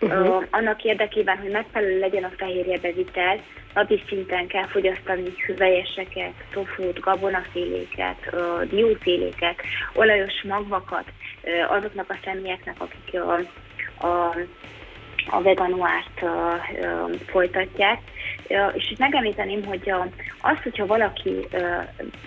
Uh-huh. 0.00 0.44
Annak 0.50 0.82
érdekében, 0.84 1.38
hogy 1.38 1.50
megfelelő 1.50 1.98
legyen 1.98 2.24
a 2.24 2.32
fehérje 2.36 2.78
bevitel, 2.78 3.40
napi 3.74 4.02
szinten 4.08 4.46
kell 4.46 4.66
fogyasztani 4.66 5.32
hüvelyeseket, 5.46 6.32
tofút, 6.52 7.00
gabonaféléket, 7.00 8.34
dióféléket, 8.68 9.56
olajos 9.94 10.42
magvakat 10.42 11.04
azoknak 11.68 12.10
a 12.10 12.18
személyeknek, 12.24 12.76
akik 12.78 13.20
a, 13.20 13.38
a 14.06 14.36
a 15.30 15.42
veganuárt 15.42 16.24
folytatják. 17.26 18.00
És 18.74 18.90
itt 18.90 18.98
megemlíteném, 18.98 19.64
hogy 19.64 19.92
uh, 19.92 20.06
az, 20.40 20.62
hogyha 20.62 20.86
valaki 20.86 21.46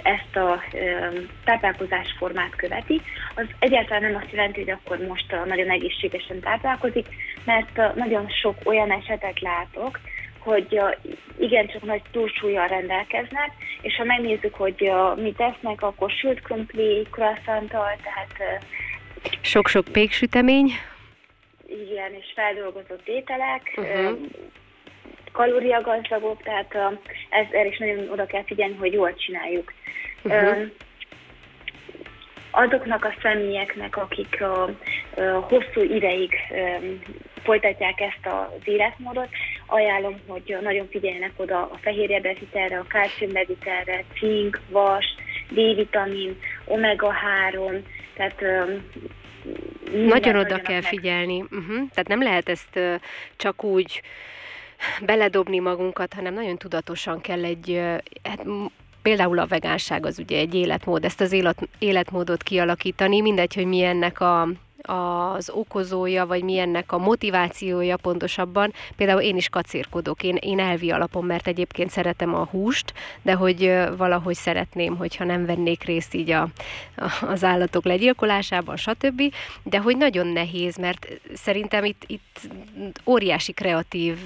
ezt 0.03 0.35
a 0.35 0.61
uh, 0.73 1.17
táplálkozásformát 1.43 2.55
követi, 2.55 3.01
az 3.35 3.45
egyáltalán 3.59 4.01
nem 4.01 4.21
azt 4.21 4.31
jelenti, 4.31 4.59
hogy 4.59 4.69
akkor 4.69 4.97
most 5.07 5.35
nagyon 5.45 5.69
egészségesen 5.69 6.39
táplálkozik, 6.39 7.05
mert 7.45 7.95
nagyon 7.95 8.29
sok 8.29 8.55
olyan 8.63 8.91
esetet 8.91 9.39
látok, 9.39 9.99
hogy 10.39 10.79
igencsak 11.39 11.83
nagy 11.83 12.01
túlsúlyjal 12.11 12.67
rendelkeznek, 12.67 13.51
és 13.81 13.95
ha 13.95 14.03
megnézzük, 14.03 14.53
hogy 14.53 14.91
mit 15.15 15.37
tesznek, 15.37 15.81
akkor 15.81 16.11
sült 16.11 16.41
krumpli, 16.41 17.07
croissanttal, 17.11 17.95
tehát... 18.03 18.63
Sok-sok 19.41 19.85
péksütemény 19.91 20.71
és 22.19 22.31
feldolgozott 22.35 23.07
ételek, 23.07 23.73
uh-huh. 23.75 24.19
Kalóriagazdagok, 25.37 26.43
tehát 26.43 26.75
ez, 27.29 27.45
erre 27.51 27.67
is 27.67 27.77
nagyon 27.77 28.09
oda 28.09 28.25
kell 28.25 28.43
figyelni, 28.43 28.75
hogy 28.75 28.93
jól 28.93 29.15
csináljuk. 29.15 29.73
Uh-huh. 30.23 30.57
Azoknak 32.51 33.05
a 33.05 33.13
személyeknek, 33.21 33.97
akik 33.97 34.43
hosszú 35.41 35.81
ideig 35.81 36.33
folytatják 37.43 38.01
ezt 38.01 38.35
az 38.35 38.61
életmódot, 38.63 39.29
ajánlom, 39.65 40.19
hogy 40.27 40.57
nagyon 40.61 40.87
figyeljenek 40.89 41.31
oda 41.35 41.61
a 41.61 41.77
fehérjebevitelre, 41.81 42.77
a 42.79 42.85
kálciumbevitelre, 42.87 44.03
cink, 44.19 44.59
vas, 44.69 45.05
D-vitamin, 45.49 46.39
omega-3, 46.65 47.81
tehát 48.13 48.43
nagyon 49.93 50.35
oda 50.35 50.61
kell 50.61 50.81
figyelni. 50.81 51.41
Uh-huh. 51.41 51.89
Tehát 51.93 52.07
nem 52.07 52.23
lehet 52.23 52.49
ezt 52.49 52.75
uh, 52.75 52.95
csak 53.35 53.63
úgy 53.63 54.01
beledobni 55.05 55.59
magunkat, 55.59 56.13
hanem 56.13 56.33
nagyon 56.33 56.57
tudatosan 56.57 57.21
kell 57.21 57.43
egy, 57.43 57.81
hát, 58.23 58.45
például 59.01 59.39
a 59.39 59.45
vegánság 59.45 60.05
az 60.05 60.19
ugye 60.19 60.37
egy 60.37 60.53
életmód, 60.53 61.05
ezt 61.05 61.21
az 61.21 61.31
élet, 61.31 61.67
életmódot 61.79 62.43
kialakítani, 62.43 63.21
mindegy, 63.21 63.53
hogy 63.53 63.65
mi 63.65 63.83
ennek 63.83 64.19
a 64.19 64.47
az 64.87 65.49
okozója, 65.49 66.25
vagy 66.25 66.43
mi 66.43 66.57
ennek 66.57 66.91
a 66.91 66.97
motivációja 66.97 67.97
pontosabban. 67.97 68.73
Például 68.95 69.21
én 69.21 69.35
is 69.35 69.49
kacérkodok, 69.49 70.23
én, 70.23 70.35
én 70.35 70.59
elvi 70.59 70.91
alapon, 70.91 71.25
mert 71.25 71.47
egyébként 71.47 71.89
szeretem 71.89 72.33
a 72.35 72.45
húst, 72.45 72.93
de 73.21 73.33
hogy 73.33 73.73
valahogy 73.97 74.35
szeretném, 74.35 74.95
hogyha 74.95 75.23
nem 75.23 75.45
vennék 75.45 75.83
részt 75.83 76.13
így 76.13 76.31
a, 76.31 76.41
a, 76.95 77.25
az 77.27 77.43
állatok 77.43 77.85
legyilkolásában, 77.85 78.75
stb. 78.75 79.21
De 79.63 79.79
hogy 79.79 79.97
nagyon 79.97 80.27
nehéz, 80.27 80.77
mert 80.77 81.07
szerintem 81.33 81.83
itt, 81.83 82.03
itt 82.07 82.39
óriási 83.05 83.51
kreatív, 83.51 84.17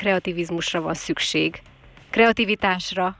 kreativizmusra 0.00 0.80
van 0.80 0.94
szükség. 0.94 1.62
Kreativitásra 2.10 3.16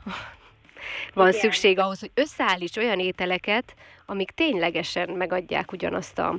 van 1.15 1.29
Igen. 1.29 1.41
szükség 1.41 1.79
ahhoz, 1.79 2.01
hogy 2.01 2.11
összeállíts 2.15 2.77
olyan 2.77 2.99
ételeket, 2.99 3.75
amik 4.07 4.31
ténylegesen 4.31 5.11
megadják 5.11 5.73
ugyanazt 5.73 6.19
a 6.19 6.37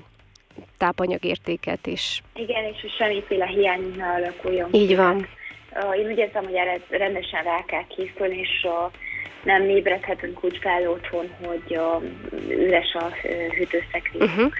tápanyagértéket 0.77 1.87
is. 1.87 2.21
Igen, 2.35 2.63
és 2.63 2.81
hogy 2.81 2.91
semmiféle 2.97 3.45
hiány 3.45 3.93
ne 3.95 4.07
alakuljon. 4.07 4.69
Így 4.73 4.95
van. 4.95 5.27
Én 5.97 6.11
úgy 6.11 6.17
érzem, 6.17 6.43
hogy 6.43 6.55
erre 6.55 6.79
rendesen 6.89 7.43
rá 7.43 7.65
kell 7.65 7.85
készülni, 7.87 8.37
és 8.37 8.67
nem 9.43 9.69
ébredhetünk 9.69 10.43
úgy 10.43 10.57
fel 10.57 10.89
otthon, 10.89 11.29
hogy 11.45 11.79
üres 12.49 12.93
a 12.93 13.09
hűtőszekrény. 13.57 14.21
Uh-huh. 14.21 14.51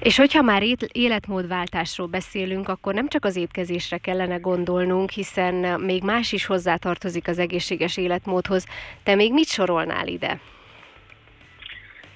És 0.00 0.16
hogyha 0.16 0.42
már 0.42 0.62
életmódváltásról 0.92 2.06
beszélünk, 2.06 2.68
akkor 2.68 2.94
nem 2.94 3.08
csak 3.08 3.24
az 3.24 3.36
étkezésre 3.36 3.98
kellene 3.98 4.36
gondolnunk, 4.36 5.10
hiszen 5.10 5.80
még 5.80 6.02
más 6.02 6.32
is 6.32 6.46
hozzátartozik 6.46 7.28
az 7.28 7.38
egészséges 7.38 7.96
életmódhoz. 7.96 8.66
Te 9.02 9.14
még 9.14 9.32
mit 9.32 9.48
sorolnál 9.48 10.06
ide? 10.06 10.40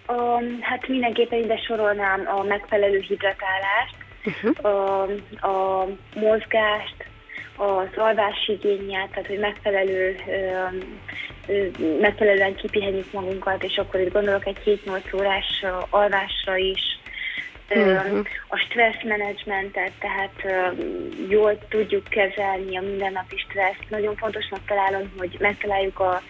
Um, 0.08 0.58
hát 0.60 0.88
mindenképpen 0.88 1.38
ide 1.38 1.56
sorolnám 1.56 2.28
a 2.36 2.42
megfelelő 2.42 2.98
hidratálást, 2.98 3.96
uh-huh. 4.24 4.72
a, 4.72 5.02
a 5.46 5.88
mozgást, 6.14 7.08
az 7.56 7.88
alvásigényét, 7.96 9.10
tehát 9.10 9.26
hogy 9.26 9.38
megfelelő, 9.38 10.16
megfelelően 12.00 12.54
kipihenjük 12.54 13.12
magunkat, 13.12 13.64
és 13.64 13.76
akkor 13.76 14.00
itt 14.00 14.12
gondolok 14.12 14.46
egy 14.46 14.80
7-8 14.86 15.14
órás 15.14 15.64
alvásra 15.90 16.56
is, 16.56 16.97
uh-huh. 17.70 18.24
a 18.48 18.56
stressz 18.56 19.02
menedzsmentet, 19.04 19.92
tehát 19.98 20.42
jól 21.28 21.58
tudjuk 21.68 22.04
kezelni 22.04 22.76
a 22.76 22.80
mindennapi 22.80 23.36
stresszt. 23.36 23.84
Nagyon 23.88 24.16
fontosnak 24.16 24.60
találom, 24.66 25.12
hogy 25.18 25.36
megtaláljuk 25.38 26.00
a 26.00 26.22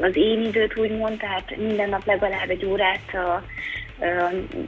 az 0.00 0.16
én 0.16 0.44
időt 0.44 0.76
úgymond, 0.76 1.18
tehát 1.18 1.56
minden 1.56 1.88
nap 1.88 2.04
legalább 2.04 2.50
egy 2.50 2.64
órát 2.64 3.14
a, 3.14 3.18
a, 3.18 3.42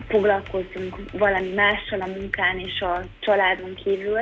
foglalkozzunk 0.09 0.97
valami 1.13 1.53
mással 1.55 2.01
a 2.01 2.07
munkán 2.07 2.59
és 2.59 2.81
a 2.81 3.03
családon 3.21 3.75
kívül. 3.75 4.19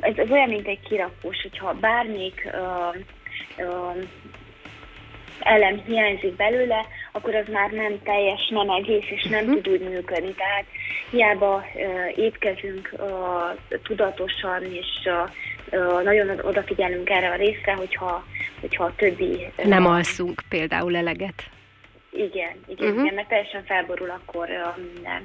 Ez, 0.00 0.16
ez 0.16 0.30
olyan, 0.30 0.48
mint 0.48 0.66
egy 0.66 0.80
kirakós, 0.80 1.42
hogyha 1.42 1.72
bármelyik 1.72 2.48
elem 5.40 5.82
hiányzik 5.86 6.36
belőle, 6.36 6.86
akkor 7.16 7.34
az 7.34 7.46
már 7.52 7.70
nem 7.70 8.02
teljes, 8.02 8.48
nem 8.48 8.70
egész, 8.70 9.10
és 9.10 9.22
nem 9.22 9.44
uh-huh. 9.44 9.62
tud 9.62 9.72
úgy 9.72 9.88
működni. 9.88 10.34
Tehát 10.34 10.64
hiába 11.10 11.64
uh, 11.74 12.18
étkezünk 12.18 12.90
uh, 12.92 13.78
tudatosan, 13.82 14.62
és 14.64 14.86
uh, 15.04 16.02
nagyon 16.02 16.40
odafigyelünk 16.42 17.10
erre 17.10 17.30
a 17.30 17.36
részre, 17.36 17.72
hogyha 17.72 18.24
hogyha 18.60 18.84
a 18.84 18.94
többi... 18.96 19.46
Nem 19.64 19.86
alszunk 19.86 20.42
például 20.48 20.96
eleget. 20.96 21.44
Igen, 22.10 22.56
igen, 22.66 22.88
uh-huh. 22.88 23.02
igen 23.02 23.14
mert 23.14 23.28
teljesen 23.28 23.64
felborul 23.64 24.10
akkor 24.10 24.48
minden. 24.94 25.24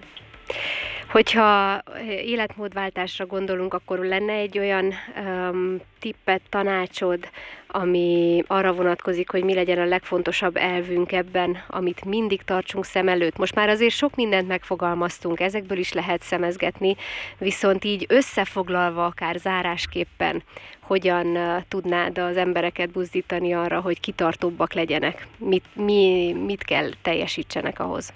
Hogyha 1.12 1.82
életmódváltásra 2.26 3.26
gondolunk, 3.26 3.74
akkor 3.74 4.00
lenne 4.00 4.34
egy 4.34 4.58
olyan 4.58 4.94
um, 5.26 5.80
tippet, 6.00 6.42
tanácsod, 6.50 7.30
ami 7.68 8.44
arra 8.48 8.74
vonatkozik, 8.74 9.30
hogy 9.30 9.44
mi 9.44 9.54
legyen 9.54 9.80
a 9.80 9.86
legfontosabb 9.86 10.56
elvünk 10.58 11.12
ebben, 11.12 11.58
amit 11.68 12.06
mindig 12.06 12.42
tartsunk 12.44 12.86
szem 12.86 13.08
előtt. 13.08 13.38
Most 13.38 13.56
már 13.56 13.70
azért 13.70 13.94
sok 13.94 14.16
mindent 14.16 14.48
megfogalmaztunk, 14.48 15.40
ezekből 15.40 15.78
is 15.78 15.94
lehet 15.94 16.22
szemezgetni, 16.22 16.96
viszont 17.38 17.84
így 17.84 18.06
összefoglalva, 18.10 19.06
akár 19.06 19.36
zárásképpen, 19.36 20.44
hogyan 20.80 21.26
uh, 21.28 21.62
tudnád 21.68 22.18
az 22.18 22.38
embereket 22.38 22.90
buzdítani 22.90 23.54
arra, 23.54 23.80
hogy 23.80 24.00
kitartóbbak 24.00 24.74
legyenek? 24.74 25.28
Mit, 25.38 25.66
mi, 25.74 26.34
mit 26.46 26.64
kell 26.64 26.90
teljesítsenek 27.02 27.80
ahhoz? 27.80 28.14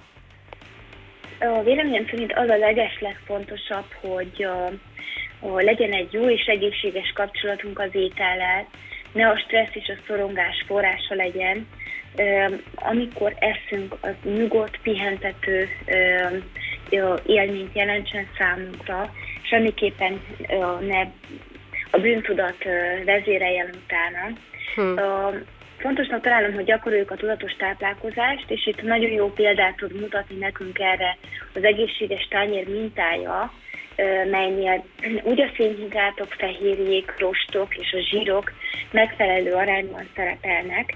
A 1.39 1.63
véleményem 1.63 2.06
szerint 2.10 2.34
az 2.34 2.50
a 2.50 2.58
leges 2.58 3.00
legfontosabb, 3.00 3.86
hogy 4.02 4.48
a 5.39 5.62
legyen 5.62 5.91
egy 5.91 6.13
jó 6.13 6.30
és 6.30 6.45
egészséges 6.45 7.12
kapcsolatunk 7.15 7.80
az 7.80 7.89
étellel, 7.91 8.67
ne 9.12 9.28
a 9.28 9.38
stressz 9.38 9.76
és 9.76 9.88
a 9.88 10.02
szorongás 10.08 10.63
forrása 10.67 11.15
legyen. 11.15 11.67
Amikor 12.76 13.36
eszünk, 13.39 13.95
az 14.02 14.13
nyugodt, 14.24 14.80
pihentető 14.82 15.69
élményt 17.26 17.76
jelentsen 17.76 18.28
számunkra, 18.38 19.13
semmiképpen 19.41 20.21
ne 20.80 21.02
a 21.91 21.98
bűntudat 21.98 22.63
vezéreljen 23.06 23.69
utána. 23.84 24.38
Hmm. 24.76 25.43
Fontosnak 25.77 26.21
találom, 26.21 26.53
hogy 26.53 26.63
gyakoroljuk 26.63 27.11
a 27.11 27.15
tudatos 27.15 27.55
táplálkozást, 27.55 28.45
és 28.47 28.67
itt 28.67 28.81
nagyon 28.81 29.11
jó 29.11 29.33
példát 29.33 29.75
tud 29.75 29.99
mutatni 29.99 30.38
nekünk 30.38 30.79
erre 30.79 31.17
az 31.53 31.63
egészséges 31.63 32.27
tányér 32.29 32.67
mintája, 32.67 33.53
melynél 34.29 34.85
úgy 35.23 35.41
a 35.41 35.51
szénhidrátok, 35.55 36.33
fehérjék, 36.33 37.13
rostok 37.17 37.77
és 37.77 37.93
a 37.93 38.01
zsírok 38.01 38.51
megfelelő 38.91 39.53
arányban 39.53 40.09
szerepelnek. 40.15 40.93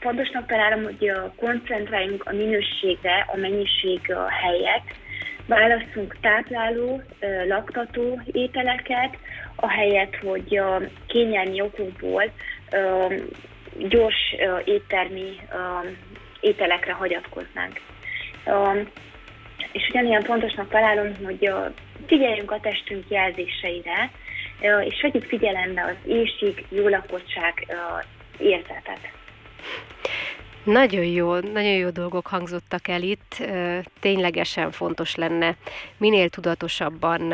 Fontosnak 0.00 0.46
találom, 0.46 0.82
hogy 0.82 1.12
koncentráljunk 1.36 2.24
a 2.26 2.32
minőségre, 2.32 3.24
a 3.26 3.36
mennyiség 3.36 4.14
helyett, 4.42 4.94
választunk 5.46 6.16
tápláló, 6.20 7.02
laktató 7.48 8.20
ételeket, 8.32 9.16
ahelyett, 9.56 10.16
hogy 10.16 10.60
kényelmi 11.06 11.60
okokból 11.60 12.32
gyors 13.78 14.34
éttermi 14.64 15.40
ételekre 16.40 16.92
hagyatkoznánk. 16.92 17.80
És 19.72 19.88
ugyanilyen 19.88 20.22
fontosnak 20.22 20.68
találom, 20.68 21.14
hogy 21.24 21.50
figyeljünk 22.06 22.50
a 22.50 22.60
testünk 22.60 23.04
jelzéseire, 23.08 24.10
és 24.60 25.00
vegyük 25.02 25.24
figyelembe 25.24 25.82
az 25.82 26.10
éjség, 26.10 26.66
jó 26.68 26.88
lakottság 26.88 27.66
érzetet. 28.38 29.00
Nagyon 30.64 31.04
jó, 31.04 31.38
nagyon 31.38 31.76
jó 31.76 31.90
dolgok 31.90 32.26
hangzottak 32.26 32.88
el 32.88 33.02
itt. 33.02 33.42
Ténylegesen 34.00 34.70
fontos 34.70 35.14
lenne 35.14 35.56
minél 35.96 36.28
tudatosabban 36.28 37.32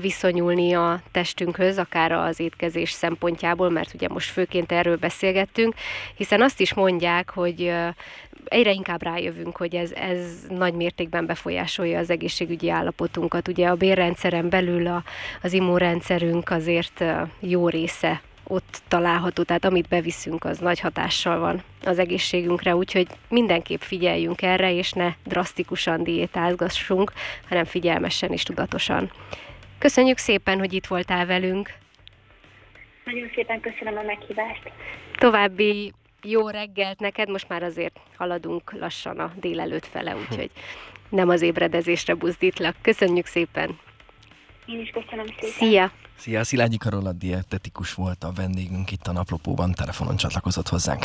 viszonyulni 0.00 0.72
a 0.72 1.00
testünkhöz, 1.10 1.78
akár 1.78 2.12
az 2.12 2.40
étkezés 2.40 2.90
szempontjából, 2.90 3.70
mert 3.70 3.94
ugye 3.94 4.08
most 4.08 4.30
főként 4.30 4.72
erről 4.72 4.96
beszélgettünk, 4.96 5.74
hiszen 6.14 6.42
azt 6.42 6.60
is 6.60 6.74
mondják, 6.74 7.30
hogy 7.30 7.72
egyre 8.44 8.72
inkább 8.72 9.02
rájövünk, 9.02 9.56
hogy 9.56 9.74
ez, 9.74 9.92
ez 9.92 10.20
nagy 10.48 10.74
mértékben 10.74 11.26
befolyásolja 11.26 11.98
az 11.98 12.10
egészségügyi 12.10 12.70
állapotunkat. 12.70 13.48
Ugye 13.48 13.68
a 13.68 13.74
bérrendszeren 13.74 14.48
belül 14.48 14.86
a, 14.86 15.02
az 15.42 15.52
immunrendszerünk 15.52 16.50
azért 16.50 17.04
jó 17.40 17.68
része 17.68 18.20
ott 18.48 18.82
található, 18.88 19.42
tehát 19.42 19.64
amit 19.64 19.88
beviszünk, 19.88 20.44
az 20.44 20.58
nagy 20.58 20.80
hatással 20.80 21.38
van 21.38 21.62
az 21.84 21.98
egészségünkre, 21.98 22.76
úgyhogy 22.76 23.06
mindenképp 23.28 23.80
figyeljünk 23.80 24.42
erre, 24.42 24.72
és 24.72 24.92
ne 24.92 25.12
drasztikusan 25.24 26.02
diétázgassunk, 26.02 27.12
hanem 27.48 27.64
figyelmesen 27.64 28.32
és 28.32 28.42
tudatosan. 28.42 29.10
Köszönjük 29.78 30.18
szépen, 30.18 30.58
hogy 30.58 30.72
itt 30.72 30.86
voltál 30.86 31.26
velünk. 31.26 31.74
Nagyon 33.04 33.30
szépen 33.34 33.60
köszönöm 33.60 33.96
a 33.96 34.02
meghívást. 34.02 34.72
További 35.14 35.92
jó 36.22 36.48
reggelt 36.48 37.00
neked, 37.00 37.28
most 37.28 37.48
már 37.48 37.62
azért 37.62 38.00
haladunk 38.16 38.72
lassan 38.72 39.18
a 39.18 39.32
délelőtt 39.36 39.86
fele, 39.86 40.16
úgyhogy 40.16 40.50
nem 41.08 41.28
az 41.28 41.42
ébredezésre 41.42 42.14
buzdítlak. 42.14 42.76
Köszönjük 42.82 43.26
szépen! 43.26 43.78
Én 44.66 44.80
is 44.80 44.90
köszönöm 44.90 45.26
szépen. 45.26 45.50
Szia! 45.50 45.92
Szia, 46.16 46.44
Szilágyi 46.44 46.76
Karola 46.76 47.12
dietetikus 47.12 47.94
volt 47.94 48.24
a 48.24 48.32
vendégünk 48.32 48.90
itt 48.90 49.06
a 49.06 49.12
Naplopóban, 49.12 49.72
telefonon 49.72 50.16
csatlakozott 50.16 50.68
hozzánk. 50.68 51.04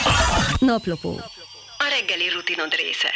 Naplopó. 0.59 1.11
A 1.77 1.87
reggeli 1.99 2.29
rutinod 2.29 2.73
része. 2.75 3.09